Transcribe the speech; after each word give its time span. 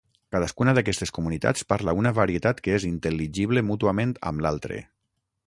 Cadascuna 0.35 0.71
d'aquestes 0.77 1.11
comunitats 1.17 1.67
parla 1.73 1.95
una 1.99 2.13
varietat 2.21 2.63
que 2.69 2.75
és 2.79 2.89
intel·ligible 2.91 3.65
mútuament 3.69 4.17
amb 4.33 4.47
l'altre. 4.47 4.83